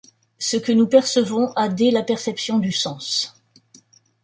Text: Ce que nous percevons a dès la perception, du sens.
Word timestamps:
Ce 0.39 0.57
que 0.57 0.71
nous 0.71 0.87
percevons 0.87 1.51
a 1.53 1.67
dès 1.69 1.91
la 1.91 2.01
perception, 2.01 2.57
du 2.57 2.71
sens. 2.71 3.35